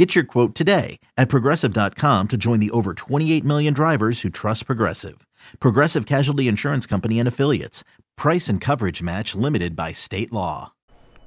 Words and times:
Get 0.00 0.14
your 0.14 0.24
quote 0.24 0.54
today 0.54 0.98
at 1.18 1.28
progressive.com 1.28 2.28
to 2.28 2.36
join 2.38 2.58
the 2.58 2.70
over 2.70 2.94
28 2.94 3.44
million 3.44 3.74
drivers 3.74 4.22
who 4.22 4.30
trust 4.30 4.64
Progressive. 4.64 5.26
Progressive 5.60 6.06
Casualty 6.06 6.48
Insurance 6.48 6.86
Company 6.86 7.18
and 7.18 7.28
Affiliates. 7.28 7.84
Price 8.16 8.48
and 8.48 8.62
coverage 8.62 9.02
match 9.02 9.34
limited 9.34 9.76
by 9.76 9.92
state 9.92 10.32
law. 10.32 10.72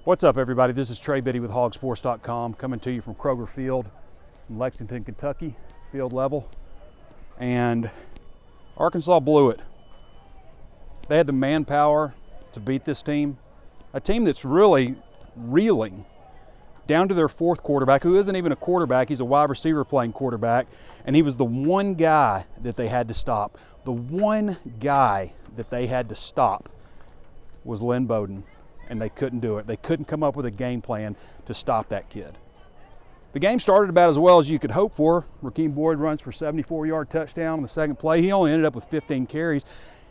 What's 0.05 0.23
up, 0.23 0.39
everybody? 0.39 0.73
This 0.73 0.89
is 0.89 0.97
Trey 0.97 1.21
Biddy 1.21 1.39
with 1.39 1.51
hogsports.com 1.51 2.55
coming 2.55 2.79
to 2.79 2.91
you 2.91 3.01
from 3.01 3.13
Kroger 3.13 3.47
Field 3.47 3.91
in 4.49 4.57
Lexington, 4.57 5.03
Kentucky, 5.03 5.55
field 5.91 6.11
level. 6.11 6.49
And 7.37 7.91
Arkansas 8.75 9.19
blew 9.19 9.51
it. 9.51 9.59
They 11.09 11.17
had 11.17 11.27
the 11.27 11.31
manpower 11.31 12.15
to 12.53 12.59
beat 12.59 12.85
this 12.85 13.03
team, 13.03 13.37
a 13.93 13.99
team 13.99 14.23
that's 14.23 14.43
really 14.43 14.95
reeling 15.35 16.05
down 16.87 17.07
to 17.07 17.13
their 17.13 17.29
fourth 17.29 17.63
quarterback, 17.63 18.03
who 18.03 18.15
isn't 18.17 18.35
even 18.35 18.51
a 18.51 18.55
quarterback, 18.55 19.09
he's 19.09 19.19
a 19.19 19.25
wide 19.25 19.49
receiver 19.49 19.83
playing 19.83 20.13
quarterback, 20.13 20.67
and 21.05 21.15
he 21.15 21.21
was 21.21 21.35
the 21.35 21.45
one 21.45 21.95
guy 21.95 22.45
that 22.61 22.75
they 22.75 22.87
had 22.87 23.07
to 23.07 23.13
stop. 23.13 23.57
The 23.85 23.91
one 23.91 24.57
guy 24.79 25.33
that 25.55 25.69
they 25.69 25.87
had 25.87 26.09
to 26.09 26.15
stop 26.15 26.69
was 27.63 27.81
Lynn 27.81 28.05
Bowden, 28.05 28.43
and 28.89 29.01
they 29.01 29.09
couldn't 29.09 29.39
do 29.39 29.57
it. 29.57 29.67
They 29.67 29.77
couldn't 29.77 30.05
come 30.05 30.23
up 30.23 30.35
with 30.35 30.45
a 30.45 30.51
game 30.51 30.81
plan 30.81 31.15
to 31.45 31.53
stop 31.53 31.89
that 31.89 32.09
kid. 32.09 32.37
The 33.33 33.39
game 33.39 33.59
started 33.59 33.89
about 33.89 34.09
as 34.09 34.19
well 34.19 34.37
as 34.37 34.49
you 34.49 34.59
could 34.59 34.71
hope 34.71 34.93
for. 34.93 35.25
Rakeem 35.41 35.73
Boyd 35.73 35.97
runs 35.97 36.21
for 36.21 36.31
74 36.31 36.85
yard 36.85 37.09
touchdown 37.09 37.53
on 37.53 37.61
the 37.63 37.67
second 37.67 37.97
play. 37.97 38.21
He 38.21 38.31
only 38.31 38.51
ended 38.51 38.65
up 38.65 38.75
with 38.75 38.85
15 38.85 39.25
carries. 39.25 39.65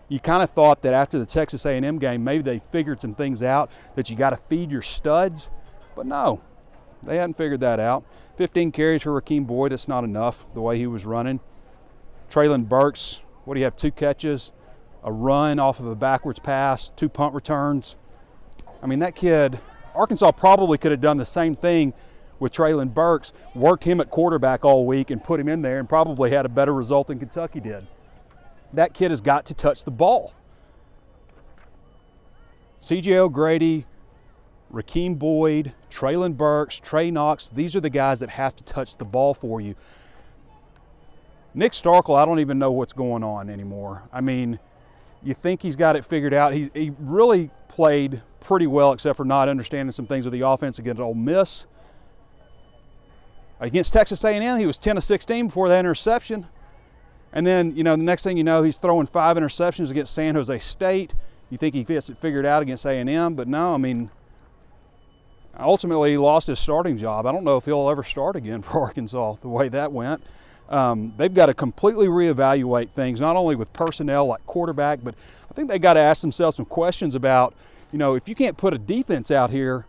You 0.09 0.19
kind 0.19 0.43
of 0.43 0.51
thought 0.51 0.83
that 0.83 0.93
after 0.93 1.19
the 1.19 1.25
Texas 1.25 1.65
A&M 1.65 1.99
game, 1.99 2.25
maybe 2.25 2.43
they 2.43 2.61
figured 2.73 3.01
some 3.01 3.15
things 3.15 3.43
out 3.43 3.71
that 3.95 4.11
you 4.11 4.17
got 4.17 4.31
to 4.31 4.37
feed 4.37 4.73
your 4.73 4.83
studs, 4.83 5.49
but 5.95 6.05
no, 6.05 6.43
they 7.03 7.17
hadn't 7.17 7.37
figured 7.37 7.61
that 7.61 7.81
out. 7.81 8.05
15 8.37 8.73
carries 8.73 9.03
for 9.03 9.21
Rakeem 9.21 9.47
Boyd, 9.47 9.73
that's 9.73 9.89
not 9.89 10.05
enough 10.05 10.45
the 10.55 10.61
way 10.61 10.79
he 10.79 10.87
was 10.87 11.05
running. 11.05 11.41
Treylon 12.31 12.69
Burks, 12.69 13.21
what 13.45 13.55
do 13.55 13.61
you 13.61 13.65
have? 13.65 13.77
Two 13.77 13.91
catches, 13.91 14.53
a 15.05 15.13
run 15.13 15.59
off 15.59 15.81
of 15.81 15.87
a 15.87 15.95
backwards 15.95 16.39
pass, 16.39 16.91
two 16.97 17.09
punt 17.09 17.35
returns. 17.35 17.97
I 18.83 18.87
mean, 18.87 19.01
that 19.01 19.15
kid, 19.15 19.61
Arkansas 19.95 20.33
probably 20.33 20.79
could 20.79 20.91
have 20.91 21.01
done 21.01 21.19
the 21.19 21.27
same 21.27 21.55
thing 21.55 21.93
with 22.39 22.53
Treylon 22.53 22.93
Burks, 22.93 23.33
worked 23.55 23.85
him 23.85 24.01
at 24.01 24.11
quarterback 24.11 24.65
all 24.65 24.87
week 24.87 25.11
and 25.11 25.23
put 25.23 25.39
him 25.39 25.49
in 25.49 25.63
there 25.63 25.79
and 25.79 25.89
probably 25.89 26.31
had 26.31 26.45
a 26.47 26.49
better 26.49 26.75
result 26.75 27.09
than 27.09 27.19
Kentucky 27.19 27.61
did. 27.61 27.87
That 28.73 28.95
kid 28.95 29.11
has 29.11 29.21
got 29.21 29.47
to 29.47 29.55
touch 29.55 29.85
the 29.85 29.91
ball. 29.91 30.33
CJ 32.81 33.17
O'Grady, 33.17 33.87
Rakeem 34.73 35.19
Boyd, 35.19 35.73
Treylon 35.91 36.37
Burks, 36.37 36.81
Trey 36.81 37.11
Knox, 37.11 37.51
these 37.51 37.77
are 37.77 37.81
the 37.81 37.91
guys 37.91 38.21
that 38.21 38.31
have 38.31 38.57
to 38.57 38.65
touch 38.65 38.97
the 38.97 39.05
ball 39.05 39.35
for 39.35 39.61
you. 39.61 39.75
Nick 41.55 41.73
Starkel, 41.73 42.19
I 42.19 42.25
don't 42.25 42.41
even 42.41 42.59
know 42.59 42.73
what's 42.73 42.95
going 42.95 43.23
on 43.23 43.51
anymore. 43.51 44.03
I 44.13 44.23
mean, 44.23 44.59
you 45.23 45.35
think 45.35 45.63
he's 45.63 45.77
got 45.77 45.97
it 45.97 46.05
figured 46.05 46.33
out. 46.33 46.55
He, 46.55 46.71
he 46.73 46.93
really 46.99 47.51
played 47.69 48.23
pretty 48.41 48.67
well, 48.67 48.93
except 48.93 49.17
for 49.17 49.25
not 49.25 49.49
understanding 49.49 49.93
some 49.93 50.07
things 50.07 50.25
with 50.25 50.33
the 50.33 50.41
offense 50.41 50.79
against 50.79 51.01
Ole 51.01 51.15
Miss. 51.15 51.67
Against 53.61 53.93
Texas 53.93 54.25
A&M, 54.25 54.59
he 54.59 54.67
was 54.67 54.79
10 54.79 54.97
of 54.97 55.05
16 55.05 55.47
before 55.47 55.69
that 55.69 55.81
interception. 55.81 56.47
And 57.33 57.47
then, 57.47 57.77
you 57.77 57.85
know, 57.85 57.97
the 57.97 58.03
next 58.03 58.25
thing 58.25 58.37
you 58.37 58.45
know, 58.45 58.63
he's 58.63 58.79
throwing 58.79 59.07
five 59.07 59.37
interceptions 59.37 59.91
against 59.91 60.15
San 60.15 60.35
Jose 60.35 60.59
State. 60.59 61.15
You 61.51 61.59
think 61.59 61.75
he 61.75 61.85
gets 61.85 62.11
it 62.11 62.17
figured 62.17 62.47
out 62.47 62.63
against 62.63 62.85
A&M, 62.87 63.35
but 63.35 63.47
no, 63.47 63.75
I 63.75 63.77
mean, 63.77 64.11
ultimately 65.59 66.13
he 66.13 66.19
lost 66.19 66.47
his 66.47 66.59
starting 66.59 66.97
job. 66.97 67.27
I 67.27 67.33
don't 67.33 67.45
know 67.45 67.57
if 67.57 67.65
he'll 67.65 67.89
ever 67.89 68.03
start 68.03 68.37
again 68.37 68.63
for 68.63 68.81
Arkansas 68.81 69.37
the 69.41 69.49
way 69.49 69.69
that 69.69 69.93
went. 69.93 70.23
Um, 70.69 71.13
they've 71.19 71.33
got 71.33 71.47
to 71.47 71.55
completely 71.55 72.07
reevaluate 72.07 72.91
things, 72.91 73.21
not 73.21 73.37
only 73.37 73.57
with 73.57 73.73
personnel 73.73 74.27
like 74.27 74.45
quarterback, 74.47 75.01
but 75.03 75.15
I 75.51 75.55
think 75.55 75.69
they 75.69 75.79
got 75.79 75.95
to 75.95 76.01
ask 76.01 76.23
themselves 76.23 76.57
some 76.57 76.65
questions 76.65 77.15
about, 77.15 77.55
you 77.93 77.99
know, 77.99 78.15
if 78.15 78.27
you 78.27 78.35
can't 78.35 78.57
put 78.57 78.73
a 78.73 78.79
defense 78.79 79.31
out 79.31 79.51
here 79.51 79.85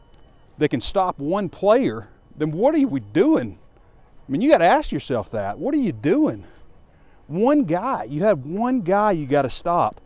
that 0.57 0.69
can 0.69 0.81
stop 0.81 1.17
one 1.19 1.47
player, 1.47 2.09
then 2.35 2.51
what 2.51 2.75
are 2.75 2.85
we 2.85 2.99
doing? 2.99 3.57
I 4.27 4.31
mean, 4.31 4.41
you 4.41 4.49
got 4.49 4.57
to 4.57 4.65
ask 4.65 4.91
yourself 4.91 5.31
that. 5.31 5.57
What 5.57 5.73
are 5.73 5.77
you 5.77 5.93
doing? 5.93 6.43
One 7.27 7.63
guy, 7.63 8.03
you 8.03 8.23
have 8.23 8.45
one 8.45 8.81
guy 8.81 9.13
you 9.13 9.25
got 9.25 9.43
to 9.43 9.49
stop. 9.49 10.01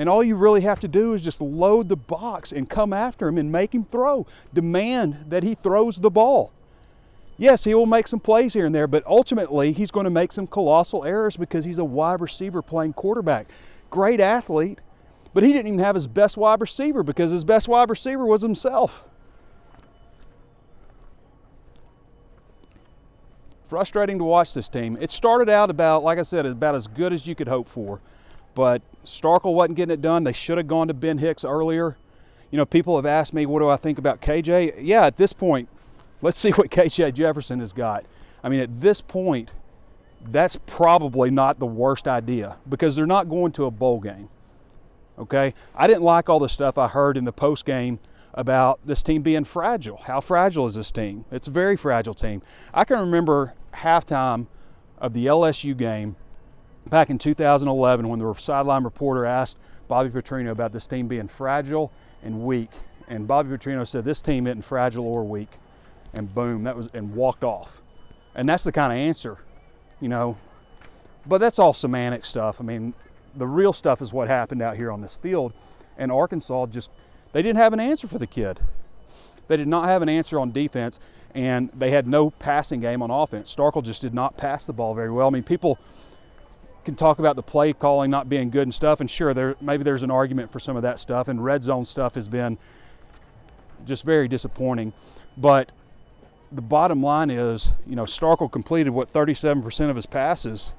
And 0.00 0.08
all 0.08 0.24
you 0.24 0.34
really 0.34 0.62
have 0.62 0.80
to 0.80 0.88
do 0.88 1.12
is 1.12 1.20
just 1.20 1.42
load 1.42 1.90
the 1.90 1.96
box 1.96 2.52
and 2.52 2.70
come 2.70 2.94
after 2.94 3.28
him 3.28 3.36
and 3.36 3.52
make 3.52 3.74
him 3.74 3.84
throw. 3.84 4.26
Demand 4.54 5.26
that 5.28 5.42
he 5.42 5.54
throws 5.54 5.96
the 5.96 6.08
ball. 6.08 6.52
Yes, 7.36 7.64
he 7.64 7.74
will 7.74 7.84
make 7.84 8.08
some 8.08 8.18
plays 8.18 8.54
here 8.54 8.64
and 8.64 8.74
there, 8.74 8.86
but 8.86 9.04
ultimately 9.06 9.72
he's 9.72 9.90
going 9.90 10.04
to 10.04 10.10
make 10.10 10.32
some 10.32 10.46
colossal 10.46 11.04
errors 11.04 11.36
because 11.36 11.66
he's 11.66 11.76
a 11.76 11.84
wide 11.84 12.22
receiver 12.22 12.62
playing 12.62 12.94
quarterback. 12.94 13.48
Great 13.90 14.20
athlete, 14.20 14.78
but 15.34 15.42
he 15.42 15.52
didn't 15.52 15.66
even 15.66 15.80
have 15.80 15.96
his 15.96 16.06
best 16.06 16.38
wide 16.38 16.62
receiver 16.62 17.02
because 17.02 17.30
his 17.30 17.44
best 17.44 17.68
wide 17.68 17.90
receiver 17.90 18.24
was 18.24 18.40
himself. 18.40 19.04
Frustrating 23.68 24.16
to 24.16 24.24
watch 24.24 24.54
this 24.54 24.70
team. 24.70 24.96
It 24.98 25.10
started 25.10 25.50
out 25.50 25.68
about, 25.68 26.02
like 26.02 26.18
I 26.18 26.22
said, 26.22 26.46
about 26.46 26.74
as 26.74 26.86
good 26.86 27.12
as 27.12 27.26
you 27.26 27.34
could 27.34 27.48
hope 27.48 27.68
for 27.68 28.00
but 28.54 28.82
Starkel 29.04 29.54
wasn't 29.54 29.76
getting 29.76 29.92
it 29.92 30.02
done. 30.02 30.24
They 30.24 30.32
should 30.32 30.58
have 30.58 30.68
gone 30.68 30.88
to 30.88 30.94
Ben 30.94 31.18
Hicks 31.18 31.44
earlier. 31.44 31.96
You 32.50 32.56
know, 32.56 32.66
people 32.66 32.96
have 32.96 33.06
asked 33.06 33.32
me, 33.32 33.46
what 33.46 33.60
do 33.60 33.68
I 33.68 33.76
think 33.76 33.98
about 33.98 34.20
KJ? 34.20 34.80
Yeah, 34.80 35.06
at 35.06 35.16
this 35.16 35.32
point, 35.32 35.68
let's 36.20 36.38
see 36.38 36.50
what 36.50 36.70
KJ 36.70 37.14
Jefferson 37.14 37.60
has 37.60 37.72
got. 37.72 38.04
I 38.42 38.48
mean, 38.48 38.60
at 38.60 38.80
this 38.80 39.00
point, 39.00 39.52
that's 40.24 40.58
probably 40.66 41.30
not 41.30 41.58
the 41.58 41.66
worst 41.66 42.06
idea 42.06 42.56
because 42.68 42.96
they're 42.96 43.06
not 43.06 43.28
going 43.28 43.52
to 43.52 43.64
a 43.64 43.70
bowl 43.70 44.00
game. 44.00 44.28
Okay? 45.18 45.54
I 45.74 45.86
didn't 45.86 46.02
like 46.02 46.28
all 46.28 46.38
the 46.38 46.48
stuff 46.48 46.78
I 46.78 46.88
heard 46.88 47.16
in 47.16 47.24
the 47.24 47.32
post 47.32 47.64
game 47.64 48.00
about 48.34 48.80
this 48.84 49.02
team 49.02 49.22
being 49.22 49.44
fragile. 49.44 49.98
How 49.98 50.20
fragile 50.20 50.66
is 50.66 50.74
this 50.74 50.90
team? 50.90 51.24
It's 51.30 51.46
a 51.46 51.50
very 51.50 51.76
fragile 51.76 52.14
team. 52.14 52.42
I 52.72 52.84
can 52.84 52.98
remember 52.98 53.54
halftime 53.74 54.46
of 54.98 55.14
the 55.14 55.26
LSU 55.26 55.76
game 55.76 56.16
back 56.90 57.08
in 57.08 57.18
2011 57.18 58.08
when 58.08 58.18
the 58.18 58.34
sideline 58.34 58.84
reporter 58.84 59.24
asked 59.24 59.56
Bobby 59.88 60.10
Petrino 60.10 60.50
about 60.50 60.72
this 60.72 60.86
team 60.86 61.08
being 61.08 61.28
fragile 61.28 61.90
and 62.22 62.44
weak. 62.44 62.70
And 63.08 63.26
Bobby 63.26 63.56
Petrino 63.56 63.86
said, 63.86 64.04
This 64.04 64.20
team 64.20 64.46
isn't 64.46 64.62
fragile 64.62 65.06
or 65.06 65.24
weak. 65.24 65.50
And 66.12 66.32
boom, 66.34 66.64
that 66.64 66.76
was, 66.76 66.88
and 66.92 67.14
walked 67.14 67.44
off. 67.44 67.80
And 68.34 68.48
that's 68.48 68.64
the 68.64 68.72
kind 68.72 68.92
of 68.92 68.98
answer, 68.98 69.38
you 70.00 70.08
know. 70.08 70.36
But 71.26 71.38
that's 71.38 71.58
all 71.58 71.72
semantic 71.72 72.24
stuff. 72.24 72.60
I 72.60 72.64
mean, 72.64 72.94
the 73.34 73.46
real 73.46 73.72
stuff 73.72 74.02
is 74.02 74.12
what 74.12 74.28
happened 74.28 74.62
out 74.62 74.76
here 74.76 74.90
on 74.90 75.00
this 75.00 75.14
field. 75.14 75.52
And 75.96 76.10
Arkansas 76.10 76.66
just, 76.66 76.90
they 77.32 77.42
didn't 77.42 77.58
have 77.58 77.72
an 77.72 77.80
answer 77.80 78.08
for 78.08 78.18
the 78.18 78.26
kid. 78.26 78.60
They 79.48 79.56
did 79.56 79.68
not 79.68 79.86
have 79.86 80.02
an 80.02 80.08
answer 80.08 80.38
on 80.38 80.52
defense, 80.52 81.00
and 81.34 81.70
they 81.76 81.90
had 81.90 82.06
no 82.06 82.30
passing 82.30 82.80
game 82.80 83.02
on 83.02 83.10
offense. 83.10 83.52
Starkel 83.54 83.82
just 83.82 84.00
did 84.00 84.14
not 84.14 84.36
pass 84.36 84.64
the 84.64 84.72
ball 84.72 84.94
very 84.94 85.10
well. 85.10 85.26
I 85.26 85.30
mean, 85.30 85.42
people, 85.42 85.78
can 86.84 86.94
talk 86.94 87.18
about 87.18 87.36
the 87.36 87.42
play 87.42 87.72
calling 87.72 88.10
not 88.10 88.28
being 88.28 88.50
good 88.50 88.62
and 88.62 88.74
stuff, 88.74 89.00
and 89.00 89.10
sure, 89.10 89.34
there 89.34 89.56
maybe 89.60 89.84
there's 89.84 90.02
an 90.02 90.10
argument 90.10 90.50
for 90.50 90.60
some 90.60 90.76
of 90.76 90.82
that 90.82 90.98
stuff. 90.98 91.28
And 91.28 91.44
red 91.44 91.62
zone 91.62 91.84
stuff 91.84 92.14
has 92.14 92.28
been 92.28 92.58
just 93.86 94.04
very 94.04 94.28
disappointing. 94.28 94.92
But 95.36 95.72
the 96.52 96.62
bottom 96.62 97.02
line 97.02 97.30
is, 97.30 97.70
you 97.86 97.96
know, 97.96 98.04
Starkel 98.04 98.50
completed 98.50 98.90
what 98.90 99.12
37% 99.12 99.90
of 99.90 99.96
his 99.96 100.06
passes, 100.06 100.72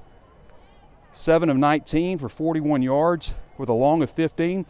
seven 1.14 1.50
of 1.50 1.58
19 1.58 2.18
for 2.18 2.30
41 2.30 2.82
yards 2.82 3.34
with 3.58 3.70
a 3.70 3.74
long 3.74 4.04
of 4.04 4.12
15. 4.12 4.66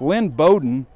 Lynn 0.00 0.28
Bowden 0.30 0.86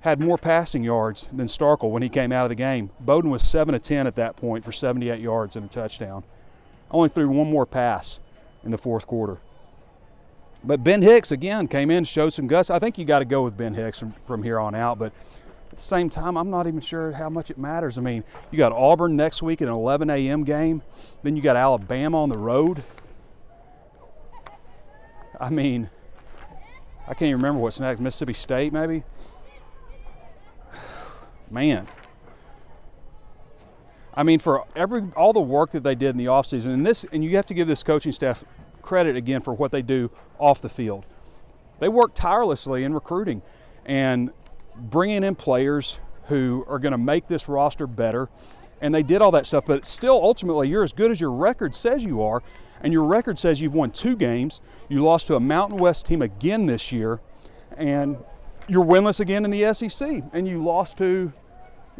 had 0.00 0.20
more 0.20 0.36
passing 0.36 0.82
yards 0.82 1.28
than 1.32 1.46
Starkel 1.46 1.90
when 1.90 2.02
he 2.02 2.08
came 2.08 2.32
out 2.32 2.44
of 2.44 2.48
the 2.48 2.56
game. 2.56 2.90
Bowden 3.00 3.30
was 3.30 3.42
7 3.42 3.74
of 3.74 3.82
10 3.82 4.06
at 4.06 4.16
that 4.16 4.36
point 4.36 4.64
for 4.64 4.72
78 4.72 5.20
yards 5.20 5.56
and 5.56 5.64
a 5.64 5.68
touchdown. 5.68 6.24
Only 6.90 7.08
threw 7.08 7.28
one 7.28 7.50
more 7.50 7.66
pass 7.66 8.18
in 8.64 8.70
the 8.70 8.78
fourth 8.78 9.06
quarter. 9.06 9.38
But 10.64 10.84
Ben 10.84 11.02
Hicks, 11.02 11.32
again, 11.32 11.66
came 11.66 11.90
in, 11.90 12.04
showed 12.04 12.32
some 12.32 12.46
guts. 12.46 12.70
I 12.70 12.78
think 12.78 12.96
you 12.96 13.04
got 13.04 13.18
to 13.18 13.24
go 13.24 13.42
with 13.42 13.56
Ben 13.56 13.74
Hicks 13.74 13.98
from, 13.98 14.12
from 14.26 14.42
here 14.42 14.60
on 14.60 14.74
out. 14.74 14.98
But 14.98 15.12
at 15.72 15.78
the 15.78 15.82
same 15.82 16.08
time, 16.08 16.36
I'm 16.36 16.50
not 16.50 16.66
even 16.66 16.80
sure 16.80 17.12
how 17.12 17.28
much 17.28 17.50
it 17.50 17.58
matters. 17.58 17.98
I 17.98 18.00
mean, 18.00 18.22
you 18.50 18.58
got 18.58 18.72
Auburn 18.72 19.16
next 19.16 19.42
week 19.42 19.60
at 19.60 19.68
an 19.68 19.74
11 19.74 20.10
a.m. 20.10 20.44
game, 20.44 20.82
then 21.22 21.34
you 21.34 21.42
got 21.42 21.56
Alabama 21.56 22.22
on 22.22 22.28
the 22.28 22.38
road. 22.38 22.84
I 25.40 25.50
mean, 25.50 25.90
I 27.08 27.14
can't 27.14 27.22
even 27.22 27.38
remember 27.38 27.60
what's 27.60 27.80
next. 27.80 28.00
Mississippi 28.00 28.34
State, 28.34 28.72
maybe. 28.72 29.02
Man. 31.50 31.88
I 34.14 34.22
mean, 34.22 34.38
for 34.38 34.64
every 34.76 35.04
all 35.16 35.32
the 35.32 35.40
work 35.40 35.70
that 35.72 35.82
they 35.82 35.94
did 35.94 36.10
in 36.10 36.16
the 36.16 36.26
offseason, 36.26 36.66
and 36.66 36.86
this, 36.86 37.04
and 37.12 37.24
you 37.24 37.36
have 37.36 37.46
to 37.46 37.54
give 37.54 37.66
this 37.66 37.82
coaching 37.82 38.12
staff 38.12 38.44
credit 38.82 39.16
again 39.16 39.40
for 39.40 39.54
what 39.54 39.72
they 39.72 39.82
do 39.82 40.10
off 40.38 40.60
the 40.60 40.68
field. 40.68 41.06
They 41.80 41.88
work 41.88 42.12
tirelessly 42.14 42.84
in 42.84 42.94
recruiting 42.94 43.42
and 43.86 44.30
bringing 44.76 45.24
in 45.24 45.34
players 45.34 45.98
who 46.24 46.64
are 46.68 46.78
going 46.78 46.92
to 46.92 46.98
make 46.98 47.28
this 47.28 47.48
roster 47.48 47.86
better. 47.86 48.28
And 48.80 48.94
they 48.94 49.02
did 49.02 49.22
all 49.22 49.30
that 49.32 49.46
stuff, 49.46 49.64
but 49.66 49.86
still, 49.86 50.20
ultimately, 50.22 50.68
you're 50.68 50.82
as 50.82 50.92
good 50.92 51.10
as 51.10 51.20
your 51.20 51.30
record 51.30 51.74
says 51.74 52.04
you 52.04 52.22
are. 52.22 52.42
And 52.80 52.92
your 52.92 53.04
record 53.04 53.38
says 53.38 53.60
you've 53.60 53.74
won 53.74 53.92
two 53.92 54.16
games. 54.16 54.60
You 54.88 55.04
lost 55.04 55.28
to 55.28 55.36
a 55.36 55.40
Mountain 55.40 55.78
West 55.78 56.04
team 56.04 56.20
again 56.20 56.66
this 56.66 56.90
year, 56.90 57.20
and 57.76 58.16
you're 58.66 58.84
winless 58.84 59.20
again 59.20 59.44
in 59.44 59.52
the 59.52 59.72
SEC. 59.72 60.24
And 60.32 60.48
you 60.48 60.62
lost 60.64 60.98
to 60.98 61.32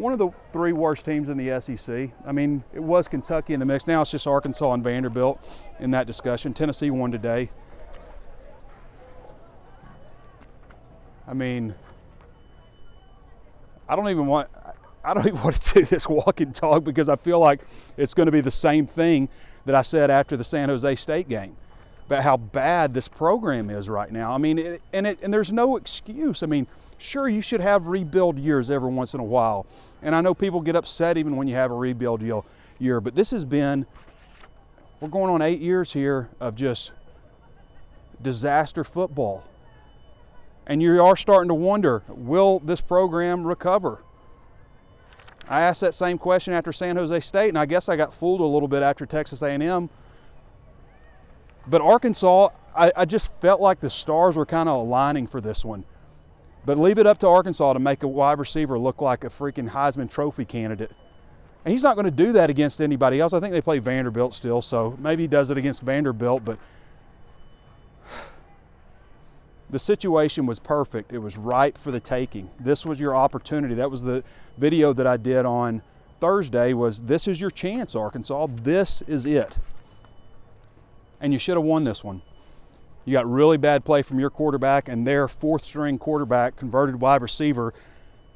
one 0.02 0.12
of 0.12 0.18
the 0.18 0.30
three 0.52 0.72
worst 0.72 1.04
teams 1.04 1.28
in 1.28 1.36
the 1.36 1.60
SEC. 1.60 2.10
I 2.26 2.32
mean, 2.32 2.64
it 2.74 2.82
was 2.82 3.06
Kentucky 3.06 3.54
in 3.54 3.60
the 3.60 3.66
mix. 3.66 3.86
Now 3.86 4.02
it's 4.02 4.10
just 4.10 4.26
Arkansas 4.26 4.72
and 4.72 4.82
Vanderbilt 4.82 5.40
in 5.78 5.92
that 5.92 6.08
discussion. 6.08 6.52
Tennessee 6.52 6.90
won 6.90 7.12
today. 7.12 7.50
I 11.26 11.34
mean, 11.34 11.76
I 13.88 13.94
don't 13.94 14.08
even 14.08 14.26
want 14.26 14.48
I 15.04 15.14
don't 15.14 15.26
even 15.28 15.40
want 15.40 15.62
to 15.62 15.74
do 15.74 15.84
this 15.84 16.08
walk 16.08 16.40
and 16.40 16.52
talk 16.52 16.82
because 16.82 17.08
I 17.08 17.14
feel 17.14 17.38
like 17.38 17.60
it's 17.96 18.12
going 18.12 18.26
to 18.26 18.32
be 18.32 18.40
the 18.40 18.50
same 18.50 18.88
thing 18.88 19.28
that 19.66 19.76
I 19.76 19.82
said 19.82 20.10
after 20.10 20.36
the 20.36 20.44
San 20.44 20.68
Jose 20.68 20.96
State 20.96 21.28
game 21.28 21.56
about 22.06 22.24
how 22.24 22.36
bad 22.36 22.92
this 22.92 23.06
program 23.06 23.70
is 23.70 23.88
right 23.88 24.10
now. 24.10 24.32
I 24.32 24.38
mean, 24.38 24.58
it, 24.58 24.82
and 24.92 25.06
it, 25.06 25.20
and 25.22 25.32
there's 25.32 25.52
no 25.52 25.76
excuse. 25.76 26.42
I 26.42 26.46
mean, 26.46 26.66
sure 27.02 27.28
you 27.28 27.40
should 27.40 27.60
have 27.60 27.86
rebuild 27.86 28.38
years 28.38 28.70
every 28.70 28.90
once 28.90 29.14
in 29.14 29.20
a 29.20 29.24
while, 29.24 29.66
and 30.02 30.14
I 30.14 30.20
know 30.20 30.34
people 30.34 30.60
get 30.60 30.76
upset 30.76 31.16
even 31.16 31.36
when 31.36 31.48
you 31.48 31.54
have 31.54 31.70
a 31.70 31.74
rebuild 31.74 32.22
year, 32.78 33.00
but 33.00 33.14
this 33.14 33.30
has 33.30 33.44
been 33.44 33.86
we're 35.02 35.08
going 35.08 35.30
on 35.30 35.42
eight 35.42 35.60
years 35.60 35.92
here 35.92 36.30
of 36.38 36.54
just 36.54 36.92
disaster 38.22 38.84
football. 38.84 39.42
And 40.64 40.80
you 40.80 41.02
are 41.02 41.16
starting 41.16 41.48
to 41.48 41.54
wonder, 41.54 42.04
will 42.06 42.60
this 42.60 42.80
program 42.80 43.44
recover? 43.44 44.04
I 45.48 45.62
asked 45.62 45.80
that 45.80 45.94
same 45.94 46.18
question 46.18 46.54
after 46.54 46.72
San 46.72 46.94
Jose 46.94 47.18
State, 47.20 47.48
and 47.48 47.58
I 47.58 47.66
guess 47.66 47.88
I 47.88 47.96
got 47.96 48.14
fooled 48.14 48.40
a 48.40 48.44
little 48.44 48.68
bit 48.68 48.84
after 48.84 49.04
Texas 49.04 49.42
A&M. 49.42 49.90
But 51.66 51.80
Arkansas, 51.80 52.50
I, 52.76 52.92
I 52.94 53.04
just 53.04 53.32
felt 53.40 53.60
like 53.60 53.80
the 53.80 53.90
stars 53.90 54.36
were 54.36 54.46
kind 54.46 54.68
of 54.68 54.86
aligning 54.86 55.26
for 55.26 55.40
this 55.40 55.64
one. 55.64 55.84
But 56.64 56.78
leave 56.78 56.98
it 56.98 57.06
up 57.06 57.18
to 57.20 57.28
Arkansas 57.28 57.72
to 57.72 57.78
make 57.80 58.02
a 58.02 58.08
wide 58.08 58.38
receiver 58.38 58.78
look 58.78 59.00
like 59.00 59.24
a 59.24 59.30
freaking 59.30 59.70
Heisman 59.70 60.10
Trophy 60.10 60.44
candidate. 60.44 60.92
And 61.64 61.72
he's 61.72 61.82
not 61.82 61.96
going 61.96 62.04
to 62.04 62.10
do 62.10 62.32
that 62.32 62.50
against 62.50 62.80
anybody 62.80 63.20
else. 63.20 63.32
I 63.32 63.40
think 63.40 63.52
they 63.52 63.60
play 63.60 63.78
Vanderbilt 63.78 64.34
still, 64.34 64.62
so 64.62 64.96
maybe 64.98 65.24
he 65.24 65.26
does 65.28 65.50
it 65.50 65.58
against 65.58 65.82
Vanderbilt, 65.82 66.44
but 66.44 66.58
the 69.70 69.78
situation 69.78 70.46
was 70.46 70.58
perfect. 70.58 71.12
It 71.12 71.18
was 71.18 71.36
ripe 71.36 71.78
for 71.78 71.90
the 71.90 72.00
taking. 72.00 72.50
This 72.58 72.84
was 72.84 72.98
your 72.98 73.14
opportunity. 73.14 73.74
That 73.74 73.90
was 73.90 74.02
the 74.02 74.24
video 74.58 74.92
that 74.92 75.06
I 75.06 75.16
did 75.16 75.46
on 75.46 75.82
Thursday 76.20 76.72
was 76.72 77.00
this 77.00 77.26
is 77.26 77.40
your 77.40 77.50
chance, 77.50 77.96
Arkansas. 77.96 78.46
This 78.48 79.02
is 79.08 79.26
it. 79.26 79.56
And 81.20 81.32
you 81.32 81.38
should 81.40 81.56
have 81.56 81.64
won 81.64 81.82
this 81.82 82.04
one. 82.04 82.22
You 83.04 83.12
got 83.12 83.30
really 83.30 83.56
bad 83.56 83.84
play 83.84 84.02
from 84.02 84.20
your 84.20 84.30
quarterback, 84.30 84.88
and 84.88 85.06
their 85.06 85.26
fourth 85.28 85.64
string 85.64 85.98
quarterback, 85.98 86.56
converted 86.56 87.00
wide 87.00 87.22
receiver, 87.22 87.74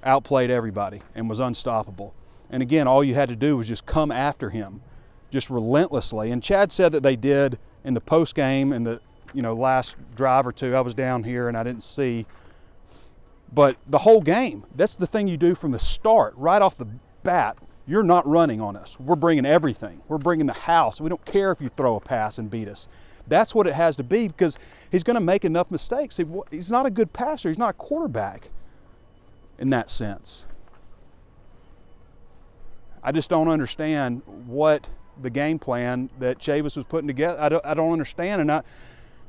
outplayed 0.02 0.50
everybody 0.50 1.02
and 1.14 1.28
was 1.28 1.40
unstoppable. 1.40 2.14
And 2.48 2.62
again, 2.62 2.86
all 2.86 3.02
you 3.02 3.14
had 3.14 3.28
to 3.28 3.36
do 3.36 3.56
was 3.56 3.68
just 3.68 3.86
come 3.86 4.12
after 4.12 4.50
him, 4.50 4.82
just 5.30 5.50
relentlessly. 5.50 6.30
And 6.30 6.42
Chad 6.42 6.72
said 6.72 6.92
that 6.92 7.02
they 7.02 7.16
did 7.16 7.58
in 7.84 7.94
the 7.94 8.00
post 8.00 8.34
game 8.34 8.72
and 8.72 8.86
the 8.86 9.00
you 9.34 9.42
know, 9.42 9.54
last 9.54 9.96
drive 10.14 10.46
or 10.46 10.52
two, 10.52 10.74
I 10.74 10.80
was 10.80 10.94
down 10.94 11.24
here 11.24 11.48
and 11.48 11.56
I 11.56 11.62
didn't 11.62 11.82
see. 11.82 12.26
But 13.52 13.76
the 13.86 13.98
whole 13.98 14.22
game, 14.22 14.64
that's 14.74 14.96
the 14.96 15.06
thing 15.06 15.28
you 15.28 15.36
do 15.36 15.54
from 15.54 15.72
the 15.72 15.78
start, 15.78 16.34
right 16.36 16.62
off 16.62 16.78
the 16.78 16.88
bat. 17.22 17.58
You're 17.86 18.02
not 18.02 18.26
running 18.26 18.60
on 18.60 18.76
us. 18.76 18.98
We're 18.98 19.14
bringing 19.14 19.46
everything. 19.46 20.02
We're 20.08 20.18
bringing 20.18 20.46
the 20.46 20.52
house. 20.52 21.00
We 21.00 21.08
don't 21.08 21.24
care 21.24 21.52
if 21.52 21.60
you 21.60 21.68
throw 21.68 21.96
a 21.96 22.00
pass 22.00 22.38
and 22.38 22.50
beat 22.50 22.66
us. 22.66 22.88
That's 23.28 23.54
what 23.54 23.66
it 23.66 23.74
has 23.74 23.96
to 23.96 24.02
be 24.02 24.28
because 24.28 24.56
he's 24.90 25.02
going 25.02 25.14
to 25.14 25.20
make 25.20 25.44
enough 25.44 25.70
mistakes. 25.70 26.18
He's 26.50 26.70
not 26.70 26.86
a 26.86 26.90
good 26.90 27.12
passer. 27.12 27.48
He's 27.48 27.58
not 27.58 27.70
a 27.70 27.74
quarterback 27.74 28.50
in 29.58 29.70
that 29.70 29.90
sense. 29.90 30.44
I 33.02 33.12
just 33.12 33.30
don't 33.30 33.48
understand 33.48 34.22
what 34.46 34.88
the 35.22 35.30
game 35.30 35.58
plan 35.58 36.10
that 36.18 36.38
Chavis 36.38 36.76
was 36.76 36.84
putting 36.88 37.06
together. 37.06 37.40
I 37.40 37.48
don't, 37.48 37.64
I 37.64 37.74
don't 37.74 37.92
understand, 37.92 38.40
and 38.40 38.50
I, 38.50 38.62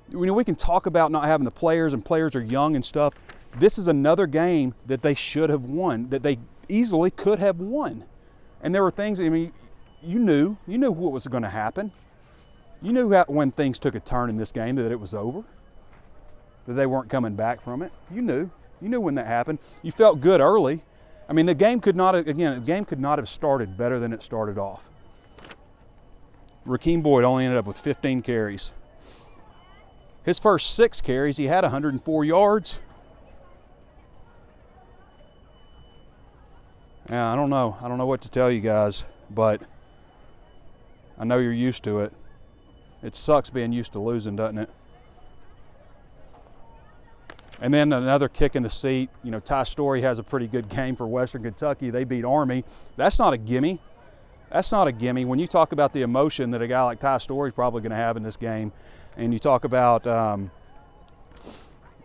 you 0.09 0.25
know, 0.25 0.33
we 0.33 0.43
can 0.43 0.55
talk 0.55 0.85
about 0.85 1.11
not 1.11 1.25
having 1.25 1.45
the 1.45 1.51
players 1.51 1.93
and 1.93 2.03
players 2.03 2.35
are 2.35 2.41
young 2.41 2.75
and 2.75 2.83
stuff. 2.83 3.13
This 3.57 3.77
is 3.77 3.87
another 3.87 4.27
game 4.27 4.73
that 4.85 5.01
they 5.01 5.13
should 5.13 5.49
have 5.49 5.63
won, 5.63 6.09
that 6.09 6.23
they 6.23 6.39
easily 6.69 7.11
could 7.11 7.39
have 7.39 7.59
won. 7.59 8.05
And 8.61 8.73
there 8.73 8.83
were 8.83 8.91
things, 8.91 9.19
I 9.19 9.29
mean, 9.29 9.53
you 10.01 10.19
knew, 10.19 10.57
you 10.67 10.77
knew 10.77 10.91
what 10.91 11.11
was 11.11 11.27
going 11.27 11.43
to 11.43 11.49
happen. 11.49 11.91
You 12.81 12.93
knew 12.93 13.11
how, 13.11 13.25
when 13.27 13.51
things 13.51 13.79
took 13.79 13.95
a 13.95 13.99
turn 13.99 14.29
in 14.29 14.37
this 14.37 14.51
game 14.51 14.75
that 14.75 14.91
it 14.91 14.99
was 14.99 15.13
over, 15.13 15.43
that 16.67 16.73
they 16.73 16.85
weren't 16.85 17.09
coming 17.09 17.35
back 17.35 17.61
from 17.61 17.81
it. 17.81 17.91
You 18.11 18.21
knew. 18.21 18.49
You 18.81 18.89
knew 18.89 19.01
when 19.01 19.15
that 19.15 19.25
happened. 19.25 19.59
You 19.81 19.91
felt 19.91 20.21
good 20.21 20.41
early. 20.41 20.81
I 21.27 21.33
mean, 21.33 21.45
the 21.45 21.55
game 21.55 21.79
could 21.79 21.95
not, 21.95 22.15
have, 22.15 22.27
again, 22.27 22.53
the 22.53 22.65
game 22.65 22.85
could 22.85 22.99
not 22.99 23.17
have 23.17 23.27
started 23.27 23.77
better 23.77 23.99
than 23.99 24.13
it 24.13 24.21
started 24.21 24.57
off. 24.57 24.83
Rakeem 26.65 27.01
Boyd 27.01 27.23
only 27.23 27.45
ended 27.45 27.57
up 27.57 27.65
with 27.65 27.77
15 27.77 28.21
carries. 28.21 28.71
His 30.23 30.37
first 30.37 30.75
six 30.75 31.01
carries, 31.01 31.37
he 31.37 31.45
had 31.45 31.63
104 31.63 32.25
yards. 32.25 32.79
Yeah, 37.09 37.31
I 37.31 37.35
don't 37.37 37.49
know. 37.49 37.77
I 37.81 37.87
don't 37.87 37.97
know 37.97 38.05
what 38.05 38.21
to 38.21 38.29
tell 38.29 38.51
you 38.51 38.59
guys, 38.59 39.05
but 39.29 39.61
I 41.17 41.23
know 41.23 41.37
you're 41.37 41.53
used 41.53 41.83
to 41.85 42.01
it. 42.01 42.11
It 43.03 43.15
sucks 43.15 43.49
being 43.49 43.71
used 43.71 43.91
to 43.93 43.99
losing, 43.99 44.35
doesn't 44.35 44.57
it? 44.57 44.69
And 47.59 47.73
then 47.73 47.91
another 47.91 48.29
kick 48.29 48.55
in 48.55 48.63
the 48.63 48.69
seat. 48.69 49.09
You 49.23 49.31
know, 49.31 49.39
Ty 49.39 49.63
Storey 49.63 50.01
has 50.01 50.19
a 50.19 50.23
pretty 50.23 50.47
good 50.47 50.69
game 50.69 50.95
for 50.95 51.07
Western 51.07 51.43
Kentucky. 51.43 51.89
They 51.89 52.03
beat 52.03 52.23
Army. 52.23 52.63
That's 52.95 53.17
not 53.17 53.33
a 53.33 53.37
gimme. 53.37 53.79
That's 54.51 54.71
not 54.71 54.87
a 54.87 54.91
gimme. 54.91 55.25
When 55.25 55.39
you 55.39 55.47
talk 55.47 55.71
about 55.71 55.93
the 55.93 56.03
emotion 56.03 56.51
that 56.51 56.61
a 56.61 56.67
guy 56.67 56.83
like 56.83 56.99
Ty 56.99 57.17
Storey 57.17 57.49
is 57.49 57.55
probably 57.55 57.81
going 57.81 57.91
to 57.91 57.97
have 57.97 58.15
in 58.15 58.23
this 58.23 58.37
game, 58.37 58.71
and 59.17 59.33
you 59.33 59.39
talk 59.39 59.63
about, 59.63 60.05
um, 60.05 60.51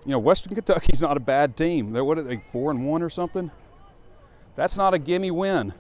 you 0.05 0.13
know, 0.13 0.19
Western 0.19 0.55
Kentucky's 0.55 1.01
not 1.03 1.17
a 1.17 1.21
bad 1.21 1.57
team. 1.57 1.93
They're 1.93 2.05
what 2.05 2.19
are 2.19 2.23
they, 2.23 2.43
four 2.51 2.71
and 2.71 2.87
one 2.87 3.03
or 3.03 3.11
something? 3.11 3.51
That's 4.57 4.77
not 4.77 4.95
a 4.95 4.99
gimme 4.99 5.31
win. 5.31 5.75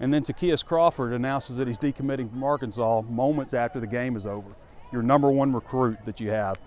And 0.00 0.12
then 0.12 0.22
Ty'Kieast 0.22 0.64
Crawford 0.64 1.12
announces 1.12 1.56
that 1.56 1.68
he's 1.68 1.78
decommitting 1.78 2.28
from 2.30 2.42
Arkansas 2.42 3.02
moments 3.02 3.54
after 3.54 3.80
the 3.80 3.86
game 3.86 4.16
is 4.16 4.26
over. 4.26 4.50
Your 4.92 5.02
number 5.02 5.30
one 5.30 5.52
recruit 5.52 5.98
that 6.04 6.20
you 6.20 6.30
have. 6.30 6.58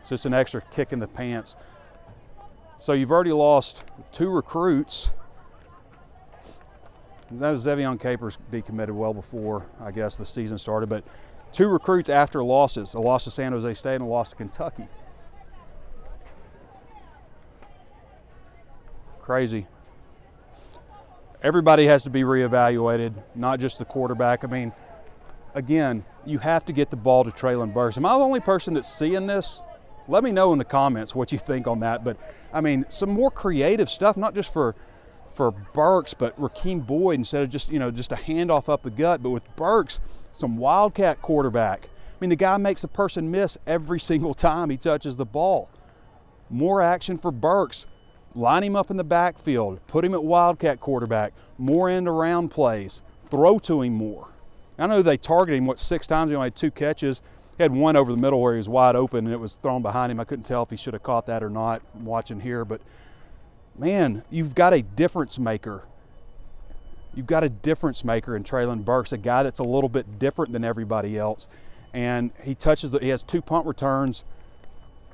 It's 0.00 0.10
just 0.10 0.26
an 0.26 0.34
extra 0.34 0.60
kick 0.70 0.92
in 0.92 0.98
the 0.98 1.06
pants. 1.06 1.56
So 2.78 2.92
you've 2.92 3.10
already 3.10 3.32
lost 3.32 3.84
two 4.12 4.28
recruits 4.28 5.10
that 7.30 7.50
was 7.50 7.66
Zevion 7.66 8.00
Capers 8.00 8.38
decommitted 8.52 8.92
well 8.92 9.12
before, 9.12 9.66
I 9.80 9.90
guess, 9.90 10.16
the 10.16 10.26
season 10.26 10.58
started. 10.58 10.88
But 10.88 11.04
two 11.52 11.66
recruits 11.66 12.08
after 12.08 12.42
losses 12.42 12.94
a 12.94 13.00
loss 13.00 13.24
to 13.24 13.30
San 13.30 13.52
Jose 13.52 13.74
State 13.74 13.96
and 13.96 14.04
a 14.04 14.06
loss 14.06 14.30
to 14.30 14.36
Kentucky. 14.36 14.86
Crazy. 19.20 19.66
Everybody 21.42 21.86
has 21.86 22.02
to 22.04 22.10
be 22.10 22.22
reevaluated, 22.22 23.14
not 23.34 23.60
just 23.60 23.78
the 23.78 23.84
quarterback. 23.84 24.42
I 24.42 24.46
mean, 24.46 24.72
again, 25.54 26.04
you 26.24 26.38
have 26.38 26.64
to 26.66 26.72
get 26.72 26.90
the 26.90 26.96
ball 26.96 27.24
to 27.24 27.30
Treylon 27.30 27.74
Burks. 27.74 27.96
Am 27.96 28.06
I 28.06 28.16
the 28.16 28.24
only 28.24 28.40
person 28.40 28.74
that's 28.74 28.92
seeing 28.92 29.26
this? 29.26 29.60
Let 30.08 30.24
me 30.24 30.30
know 30.30 30.52
in 30.52 30.58
the 30.58 30.64
comments 30.64 31.14
what 31.14 31.32
you 31.32 31.38
think 31.38 31.66
on 31.66 31.80
that. 31.80 32.04
But 32.04 32.16
I 32.52 32.60
mean, 32.60 32.86
some 32.88 33.10
more 33.10 33.30
creative 33.30 33.90
stuff, 33.90 34.16
not 34.16 34.34
just 34.34 34.52
for 34.52 34.74
for 35.30 35.50
Burks, 35.50 36.14
but 36.14 36.38
Rakeem 36.40 36.86
Boyd 36.86 37.16
instead 37.16 37.42
of 37.42 37.50
just 37.50 37.70
you 37.70 37.78
know 37.78 37.90
just 37.90 38.12
a 38.12 38.16
handoff 38.16 38.68
up 38.68 38.82
the 38.82 38.90
gut, 38.90 39.22
but 39.22 39.30
with 39.30 39.44
Burks, 39.56 39.98
some 40.32 40.56
wildcat 40.56 41.20
quarterback. 41.20 41.88
I 41.88 42.16
mean, 42.20 42.30
the 42.30 42.36
guy 42.36 42.56
makes 42.56 42.82
a 42.82 42.88
person 42.88 43.30
miss 43.30 43.58
every 43.66 44.00
single 44.10 44.32
time 44.34 44.70
he 44.70 44.78
touches 44.78 45.16
the 45.16 45.26
ball. 45.26 45.68
More 46.48 46.80
action 46.80 47.18
for 47.18 47.30
Burks. 47.30 47.86
Line 48.36 48.64
him 48.64 48.76
up 48.76 48.90
in 48.90 48.98
the 48.98 49.04
backfield. 49.04 49.80
Put 49.86 50.04
him 50.04 50.12
at 50.12 50.22
wildcat 50.22 50.78
quarterback. 50.78 51.32
More 51.56 51.88
end 51.88 52.06
around 52.06 52.50
plays. 52.50 53.00
Throw 53.30 53.58
to 53.60 53.80
him 53.80 53.94
more. 53.94 54.28
I 54.78 54.86
know 54.86 55.00
they 55.00 55.16
targeted 55.16 55.56
him 55.56 55.66
what 55.66 55.78
six 55.78 56.06
times. 56.06 56.30
He 56.30 56.36
only 56.36 56.46
had 56.46 56.54
two 56.54 56.70
catches. 56.70 57.22
He 57.56 57.62
had 57.62 57.72
one 57.72 57.96
over 57.96 58.12
the 58.12 58.20
middle 58.20 58.42
where 58.42 58.52
he 58.52 58.58
was 58.58 58.68
wide 58.68 58.94
open 58.94 59.24
and 59.24 59.32
it 59.32 59.40
was 59.40 59.54
thrown 59.54 59.80
behind 59.80 60.12
him. 60.12 60.20
I 60.20 60.24
couldn't 60.24 60.44
tell 60.44 60.62
if 60.62 60.68
he 60.68 60.76
should 60.76 60.92
have 60.92 61.02
caught 61.02 61.24
that 61.26 61.42
or 61.42 61.48
not 61.48 61.80
watching 61.94 62.40
here, 62.40 62.66
but 62.66 62.82
man, 63.78 64.22
you've 64.28 64.54
got 64.54 64.74
a 64.74 64.82
difference 64.82 65.38
maker. 65.38 65.84
You've 67.14 67.26
got 67.26 67.42
a 67.42 67.48
difference 67.48 68.04
maker 68.04 68.36
in 68.36 68.44
Treylon 68.44 68.84
Burks, 68.84 69.12
a 69.12 69.16
guy 69.16 69.42
that's 69.44 69.60
a 69.60 69.64
little 69.64 69.88
bit 69.88 70.18
different 70.18 70.52
than 70.52 70.62
everybody 70.62 71.16
else. 71.16 71.48
And 71.94 72.32
he 72.42 72.54
touches 72.54 72.90
the, 72.90 72.98
he 72.98 73.08
has 73.08 73.22
two 73.22 73.40
punt 73.40 73.66
returns, 73.66 74.24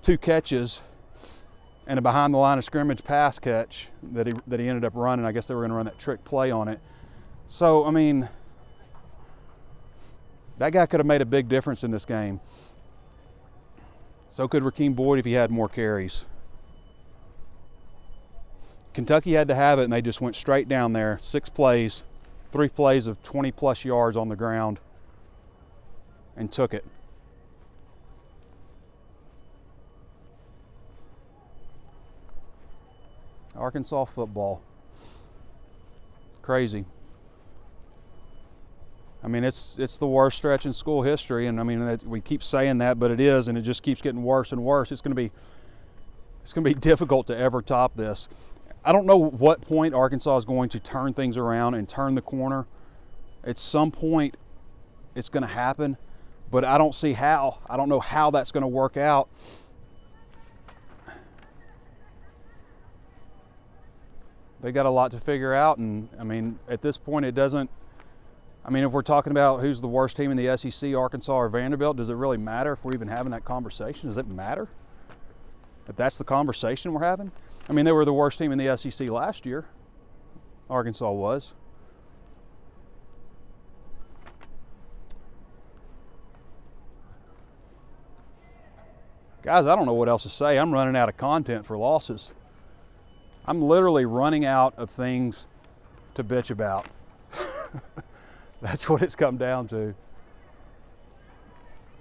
two 0.01 0.19
catches, 0.19 0.81
and 1.87 1.99
a 1.99 2.03
behind 2.03 2.33
the 2.33 2.39
line 2.39 2.59
of 2.59 2.65
scrimmage 2.65 3.03
pass 3.05 3.39
catch 3.39 3.89
that 4.03 4.27
he 4.27 4.35
that 4.47 4.61
he 4.61 4.69
ended 4.69 4.85
up 4.85 4.93
running. 4.95 5.25
I 5.25 5.33
guess 5.33 5.47
they 5.47 5.55
were 5.55 5.63
going 5.63 5.71
to 5.71 5.77
run 5.77 5.87
that 5.87 5.99
trick 5.99 6.25
play 6.25 6.51
on 6.51 6.69
it. 6.69 6.81
So 7.49 7.85
I 7.85 7.91
mean, 7.91 8.29
that 10.59 10.73
guy 10.73 10.87
could 10.87 11.01
have 11.01 11.07
made 11.07 11.23
a 11.23 11.27
big 11.27 11.49
difference 11.49 11.83
in 11.85 11.91
this 11.91 12.05
game. 12.05 12.41
So 14.29 14.49
could 14.49 14.63
Rakeem 14.63 14.95
Boyd 14.95 15.19
if 15.19 15.25
he 15.25 15.33
had 15.33 15.51
more 15.51 15.69
carries. 15.69 16.25
Kentucky 18.95 19.33
had 19.33 19.49
to 19.49 19.55
have 19.55 19.79
it, 19.79 19.85
and 19.85 19.93
they 19.93 20.03
just 20.03 20.21
went 20.21 20.37
straight 20.37 20.69
down 20.69 20.93
there. 20.93 21.19
Six 21.23 21.49
plays, 21.49 22.03
three 22.51 22.69
plays 22.69 23.07
of 23.07 23.23
20 23.23 23.51
plus 23.53 23.85
yards 23.85 24.17
on 24.17 24.29
the 24.29 24.37
ground, 24.37 24.79
and 26.37 26.53
took 26.53 26.75
it. 26.75 26.85
Arkansas 33.57 34.07
football. 34.07 34.63
Crazy. 36.41 36.85
I 39.25 39.29
mean, 39.29 39.45
it's 39.45 39.79
it's 39.79 39.99
the 39.99 40.07
worst 40.07 40.37
stretch 40.37 40.67
in 40.67 40.73
school 40.73 41.03
history, 41.03 41.47
and 41.47 41.61
I 41.61 41.63
mean 41.63 42.01
we 42.05 42.21
keep 42.21 42.43
saying 42.43 42.79
that, 42.79 42.99
but 42.99 43.11
it 43.11 43.21
is, 43.21 43.47
and 43.47 43.57
it 43.57 43.63
just 43.63 43.83
keeps 43.83 44.01
getting 44.01 44.25
worse 44.25 44.51
and 44.51 44.65
worse. 44.65 44.91
It's 44.91 45.01
going 45.01 45.13
to 45.13 45.17
be 45.17 45.31
it's 46.43 46.53
going 46.53 46.65
to 46.65 46.71
be 46.71 46.75
difficult 46.81 47.29
to 47.29 47.37
ever 47.37 47.63
top 47.63 47.97
this. 47.97 48.29
I 48.85 48.91
don't 48.91 49.07
know 49.07 49.17
what 49.17 49.61
point 49.61 49.95
Arkansas 49.95 50.39
is 50.39 50.45
going 50.45 50.69
to 50.71 50.81
turn 50.81 51.15
things 51.15 51.37
around 51.37 51.75
and 51.75 51.89
turn 51.89 52.17
the 52.17 52.23
corner. 52.23 52.67
At 53.45 53.59
some 53.59 53.93
point, 53.93 54.37
it's 55.15 55.29
going 55.29 55.43
to 55.43 55.53
happen, 55.53 55.97
but 56.51 56.65
I 56.65 56.79
don't 56.79 56.95
see 56.95 57.13
how. 57.13 57.59
I 57.71 57.77
don't 57.77 57.89
know 57.89 58.01
how 58.01 58.33
that's 58.33 58.51
going 58.51 58.63
to 58.63 58.69
work 58.69 58.97
out. 58.97 59.29
They 64.63 64.73
got 64.73 64.87
a 64.87 64.91
lot 64.91 65.11
to 65.11 65.21
figure 65.21 65.53
out, 65.53 65.79
and 65.79 66.09
I 66.19 66.25
mean, 66.25 66.59
at 66.69 66.83
this 66.83 66.97
point, 66.97 67.27
it 67.27 67.35
doesn't 67.35 67.69
I 68.65 68.71
mean, 68.71 68.85
if 68.85 68.93
we're 68.93 69.03
talking 69.03 69.33
about 69.33 69.61
who's 69.61 69.81
the 69.81 69.89
worst 69.89 70.17
team 70.17 70.31
in 70.31 70.37
the 70.37 70.57
SEC, 70.57 70.95
Arkansas 70.95 71.33
or 71.33 71.49
Vanderbilt, 71.49 71.97
does 71.97 72.09
it 72.09 72.15
really 72.15 72.37
matter 72.37 72.73
if 72.73 72.85
we're 72.85 72.95
even 72.95 73.09
having 73.09 73.33
that 73.33 73.45
conversation? 73.45 74.09
Does 74.09 74.17
it 74.17 74.29
matter? 74.29 74.69
If 75.89 75.97
that's 75.97 76.17
the 76.17 76.25
conversation 76.25 76.93
we're 76.93 77.03
having? 77.03 77.33
I 77.69 77.73
mean, 77.73 77.85
they 77.85 77.93
were 77.93 78.05
the 78.05 78.13
worst 78.13 78.39
team 78.39 78.53
in 78.53 78.59
the 78.59 78.77
SEC 78.77 79.09
last 79.09 79.45
year. 79.45 79.67
Arkansas 80.71 81.11
was. 81.11 81.55
Guys, 89.43 89.67
I 89.67 89.75
don't 89.75 89.87
know 89.87 89.93
what 89.93 90.09
else 90.09 90.23
to 90.23 90.29
say. 90.29 90.57
I'm 90.57 90.71
running 90.71 90.95
out 90.95 91.09
of 91.09 91.17
content 91.17 91.67
for 91.67 91.77
losses. 91.77 92.31
I'm 93.45 93.61
literally 93.61 94.05
running 94.05 94.45
out 94.45 94.75
of 94.77 94.91
things 94.91 95.47
to 96.15 96.23
bitch 96.23 96.51
about. 96.51 96.87
That's 98.61 98.89
what 98.89 99.03
it's 99.03 99.17
come 99.17 99.37
down 99.37 99.67
to. 99.69 99.95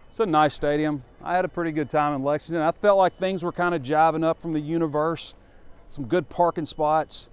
It's 0.10 0.19
a 0.19 0.25
nice 0.25 0.53
stadium. 0.53 1.03
I 1.24 1.36
had 1.36 1.45
a 1.45 1.48
pretty 1.48 1.71
good 1.71 1.89
time 1.89 2.13
in 2.13 2.24
Lexington. 2.24 2.62
I 2.62 2.71
felt 2.71 2.98
like 2.98 3.17
things 3.17 3.43
were 3.43 3.51
kind 3.51 3.74
of 3.74 3.81
jiving 3.81 4.24
up 4.24 4.39
from 4.41 4.53
the 4.53 4.60
universe. 4.60 5.33
Some 5.89 6.05
good 6.05 6.29
parking 6.29 6.65
spots. 6.65 7.27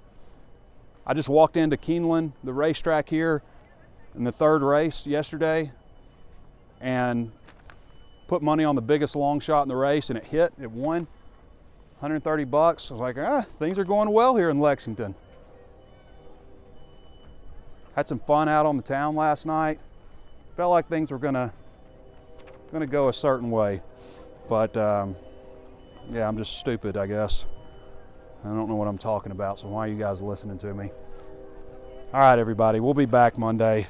I 1.07 1.13
just 1.13 1.29
walked 1.29 1.57
into 1.57 1.77
Keeneland, 1.77 2.33
the 2.43 2.53
racetrack 2.53 3.09
here, 3.09 3.43
in 4.15 4.25
the 4.25 4.33
third 4.33 4.63
race 4.63 5.07
yesterday, 5.07 5.73
and 6.81 7.31
put 8.27 8.43
money 8.43 8.65
on 8.65 8.75
the 8.75 8.83
biggest 8.83 9.17
long 9.17 9.41
shot 9.41 9.63
in 9.63 9.69
the 9.69 9.77
race, 9.77 10.09
and 10.09 10.19
it 10.19 10.25
hit. 10.25 10.53
It 10.61 10.71
won 10.71 11.09
130 12.01 12.45
bucks. 12.45 12.91
I 12.91 12.95
was 12.95 13.01
like, 13.01 13.19
ah, 13.19 13.45
things 13.59 13.77
are 13.77 13.85
going 13.85 14.11
well 14.11 14.37
here 14.37 14.51
in 14.51 14.61
Lexington. 14.61 15.17
Had 17.97 18.07
some 18.07 18.21
fun 18.21 18.49
out 18.49 18.67
on 18.67 18.77
the 18.77 18.85
town 18.85 19.17
last 19.17 19.45
night. 19.45 19.81
Felt 20.57 20.71
like 20.71 20.89
things 20.89 21.11
were 21.11 21.19
gonna 21.19 21.53
gonna 22.71 22.87
go 22.87 23.09
a 23.09 23.13
certain 23.13 23.51
way, 23.51 23.81
but 24.49 24.77
um, 24.77 25.17
yeah, 26.09 26.29
I'm 26.29 26.39
just 26.39 26.59
stupid, 26.59 26.97
I 26.97 27.09
guess. 27.09 27.45
I 28.45 28.49
don't 28.49 28.69
know 28.69 28.77
what 28.77 28.87
I'm 28.87 28.99
talking 28.99 29.33
about, 29.33 29.59
so 29.59 29.67
why 29.67 29.87
are 29.87 29.91
you 29.91 29.99
guys 29.99 30.21
listening 30.21 30.59
to 30.59 30.73
me? 30.73 30.93
All 32.15 32.21
right, 32.21 32.39
everybody, 32.39 32.79
we'll 32.79 32.95
be 32.95 33.07
back 33.07 33.37
Monday. 33.37 33.89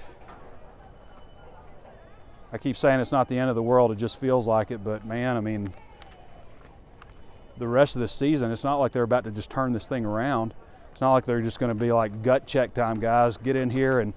I 2.51 2.57
keep 2.57 2.79
saying 2.79 3.01
it's 3.01 3.13
not 3.13 3.29
the 3.29 3.39
end 3.39 3.51
of 3.51 3.57
the 3.57 3.63
world, 3.63 3.93
it 3.93 3.99
just 3.99 4.19
feels 4.19 4.47
like 4.47 4.71
it, 4.71 4.83
but 4.83 5.05
man, 5.05 5.37
I 5.37 5.41
mean, 5.41 5.75
the 7.59 7.69
rest 7.69 7.97
of 7.97 8.01
the 8.01 8.09
season, 8.09 8.51
it's 8.51 8.65
not 8.65 8.77
like 8.77 8.93
they're 8.93 9.03
about 9.03 9.25
to 9.25 9.31
just 9.31 9.51
turn 9.51 9.73
this 9.73 9.87
thing 9.89 10.05
around. 10.05 10.55
It's 10.93 11.01
not 11.01 11.13
like 11.13 11.27
they're 11.27 11.43
just 11.43 11.59
going 11.59 11.71
to 11.71 11.81
be 11.81 11.93
like 11.93 12.23
gut 12.23 12.47
check 12.47 12.75
time, 12.75 13.01
guys. 13.01 13.37
Get 13.37 13.57
in 13.57 13.71
here 13.71 14.01
and 14.01 14.13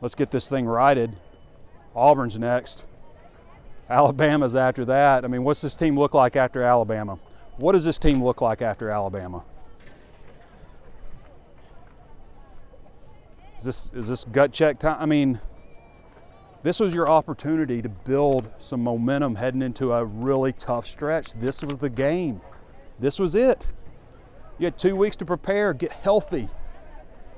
let's 0.00 0.14
get 0.14 0.30
this 0.30 0.48
thing 0.48 0.66
righted. 0.66 1.16
Auburn's 1.94 2.38
next. 2.38 2.84
Alabama's 3.90 4.56
after 4.56 4.84
that. 4.84 5.24
I 5.24 5.28
mean, 5.28 5.44
what's 5.44 5.60
this 5.60 5.74
team 5.74 5.98
look 5.98 6.14
like 6.14 6.36
after 6.36 6.62
Alabama? 6.62 7.18
What 7.56 7.72
does 7.72 7.84
this 7.84 7.98
team 7.98 8.22
look 8.22 8.40
like 8.40 8.60
after 8.60 8.90
Alabama? 8.90 9.42
Is 13.56 13.64
this 13.64 13.90
is 13.94 14.08
this 14.08 14.24
gut 14.24 14.52
check 14.52 14.78
time? 14.78 14.96
I 15.00 15.06
mean, 15.06 15.40
this 16.62 16.80
was 16.80 16.94
your 16.94 17.08
opportunity 17.08 17.82
to 17.82 17.88
build 17.88 18.48
some 18.58 18.82
momentum 18.82 19.36
heading 19.36 19.62
into 19.62 19.92
a 19.92 20.04
really 20.04 20.52
tough 20.52 20.86
stretch. 20.86 21.32
This 21.34 21.62
was 21.62 21.76
the 21.76 21.90
game. 21.90 22.40
This 22.98 23.18
was 23.18 23.34
it. 23.34 23.66
You 24.58 24.64
had 24.64 24.78
two 24.78 24.96
weeks 24.96 25.16
to 25.16 25.26
prepare, 25.26 25.74
get 25.74 25.92
healthy, 25.92 26.48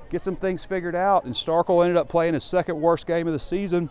get 0.09 0.21
some 0.21 0.35
things 0.35 0.63
figured 0.63 0.95
out. 0.95 1.25
And 1.25 1.33
Starkel 1.33 1.83
ended 1.83 1.97
up 1.97 2.07
playing 2.07 2.33
his 2.33 2.43
second 2.43 2.79
worst 2.79 3.05
game 3.05 3.27
of 3.27 3.33
the 3.33 3.39
season, 3.39 3.89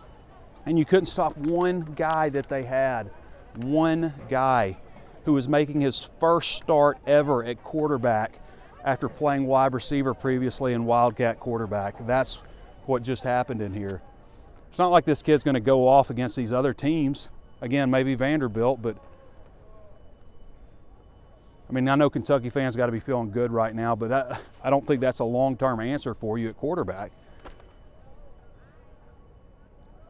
and 0.65 0.79
you 0.79 0.85
couldn't 0.85 1.05
stop 1.05 1.37
one 1.37 1.81
guy 1.95 2.29
that 2.29 2.49
they 2.49 2.63
had. 2.63 3.11
One 3.57 4.13
guy 4.29 4.77
who 5.25 5.33
was 5.33 5.47
making 5.47 5.81
his 5.81 6.09
first 6.19 6.53
start 6.53 6.97
ever 7.05 7.43
at 7.43 7.63
quarterback 7.63 8.39
after 8.83 9.07
playing 9.07 9.45
wide 9.45 9.73
receiver 9.73 10.13
previously 10.13 10.73
and 10.73 10.85
Wildcat 10.85 11.39
quarterback. 11.39 11.95
That's 12.07 12.39
what 12.85 13.03
just 13.03 13.23
happened 13.23 13.61
in 13.61 13.73
here. 13.73 14.01
It's 14.69 14.79
not 14.79 14.91
like 14.91 15.05
this 15.05 15.21
kid's 15.21 15.43
going 15.43 15.55
to 15.55 15.59
go 15.59 15.87
off 15.87 16.09
against 16.09 16.35
these 16.35 16.53
other 16.53 16.73
teams. 16.73 17.27
Again, 17.61 17.89
maybe 17.89 18.15
Vanderbilt, 18.15 18.81
but 18.81 18.97
I 21.69 21.73
mean, 21.73 21.87
I 21.87 21.95
know 21.95 22.09
Kentucky 22.09 22.49
fans 22.49 22.75
got 22.75 22.87
to 22.87 22.91
be 22.91 22.99
feeling 22.99 23.31
good 23.31 23.51
right 23.51 23.75
now, 23.75 23.95
but 23.95 24.41
I 24.63 24.69
don't 24.69 24.87
think 24.87 25.01
that's 25.01 25.19
a 25.19 25.23
long 25.25 25.55
term 25.55 25.79
answer 25.79 26.13
for 26.13 26.37
you 26.37 26.49
at 26.49 26.57
quarterback. 26.57 27.11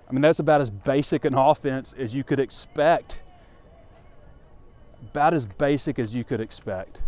I 0.10 0.12
mean, 0.14 0.22
that's 0.22 0.40
about 0.40 0.62
as 0.62 0.70
basic 0.70 1.26
an 1.26 1.36
offense 1.36 1.94
as 1.98 2.16
you 2.16 2.24
could 2.24 2.40
expect. 2.40 3.22
About 5.12 5.34
as 5.34 5.46
basic 5.46 6.00
as 6.00 6.16
you 6.16 6.24
could 6.24 6.42
expect. 6.42 7.00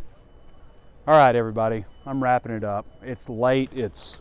All 1.08 1.18
right, 1.18 1.36
everybody, 1.36 1.86
I'm 2.06 2.22
wrapping 2.22 2.52
it 2.52 2.64
up. 2.64 2.86
It's 3.02 3.28
late. 3.28 3.72
It's 3.74 4.20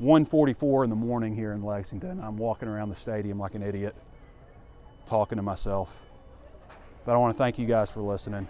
1:44 0.00 0.84
in 0.84 0.90
the 0.90 0.96
morning 0.96 1.34
here 1.34 1.52
in 1.52 1.62
Lexington. 1.62 2.20
I'm 2.20 2.36
walking 2.36 2.68
around 2.68 2.90
the 2.90 2.96
stadium 2.96 3.38
like 3.38 3.54
an 3.54 3.62
idiot, 3.62 3.94
talking 5.06 5.36
to 5.36 5.42
myself. 5.42 5.90
But 7.04 7.12
I 7.12 7.16
want 7.16 7.34
to 7.34 7.38
thank 7.38 7.58
you 7.58 7.66
guys 7.66 7.90
for 7.90 8.00
listening 8.00 8.48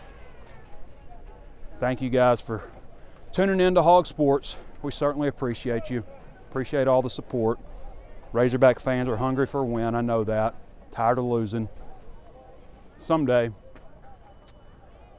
thank 1.79 2.03
you 2.03 2.11
guys 2.11 2.41
for 2.41 2.63
tuning 3.33 3.61
in 3.61 3.75
to 3.75 3.83
Hog 3.83 4.07
Sports. 4.07 4.57
We 4.83 4.93
certainly 4.93 5.29
appreciate 5.29 5.91
you. 5.91 6.05
Appreciate 6.51 6.89
all 6.89 7.03
the 7.03 7.11
support. 7.11 7.59
Razorback 8.33 8.81
fans 8.81 9.09
are 9.09 9.17
hungry 9.17 9.47
for 9.47 9.61
a 9.61 9.65
win. 9.65 9.95
I 9.95 10.01
know 10.01 10.25
that. 10.25 10.55
Tired 10.91 11.19
of 11.19 11.25
losing. 11.25 11.69
Someday. 12.97 13.51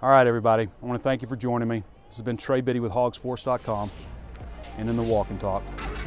All 0.01 0.09
right, 0.09 0.27
everybody. 0.27 0.69
I 0.81 0.85
want 0.85 0.99
to 0.99 1.03
thank 1.03 1.21
you 1.21 1.27
for 1.27 1.35
joining 1.35 1.67
me. 1.67 1.83
This 2.07 2.17
has 2.17 2.25
been 2.25 2.37
Trey 2.37 2.61
Biddy 2.61 2.79
with 2.79 2.91
hogsports.com 2.91 3.89
and 4.77 4.89
in 4.89 4.95
the 4.95 5.03
walk 5.03 5.29
and 5.29 5.39
talk. 5.39 5.63